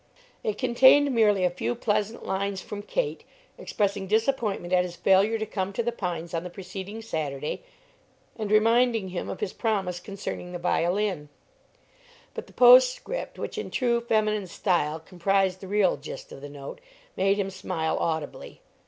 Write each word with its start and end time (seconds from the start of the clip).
It 0.43 0.57
contained 0.57 1.13
merely 1.13 1.45
a 1.45 1.51
few 1.51 1.75
pleasant 1.75 2.25
lines 2.25 2.59
from 2.59 2.81
Kate, 2.81 3.23
expressing 3.59 4.07
disappointment 4.07 4.73
at 4.73 4.83
his 4.83 4.95
failure 4.95 5.37
to 5.37 5.45
come 5.45 5.71
to 5.73 5.83
The 5.83 5.91
Pines 5.91 6.33
on 6.33 6.43
the 6.43 6.49
preceding 6.49 7.03
Saturday, 7.03 7.61
and 8.35 8.49
reminding 8.51 9.09
him 9.09 9.29
of 9.29 9.41
his 9.41 9.53
promise 9.53 9.99
concerning 9.99 10.53
the 10.53 10.57
violin; 10.57 11.29
but 12.33 12.47
the 12.47 12.51
postscript, 12.53 13.37
which 13.37 13.59
in 13.59 13.69
true 13.69 14.01
feminine 14.01 14.47
style 14.47 14.99
comprised 14.99 15.59
the 15.61 15.67
real 15.67 15.97
gist 15.97 16.31
of 16.31 16.41
the 16.41 16.49
note, 16.49 16.81
made 17.15 17.37
him 17.37 17.51
smile 17.51 17.95
audibly. 17.99 18.59